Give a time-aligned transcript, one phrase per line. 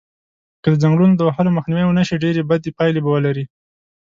[0.63, 3.45] که د ځنګلونو د وهلو مخنیوی و نشی ډیری بدی پایلی به ولری